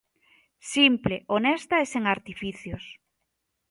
Simple, 0.73 1.15
honesta 1.37 1.75
e 1.83 1.85
sen 1.93 2.03
artificios. 2.15 2.85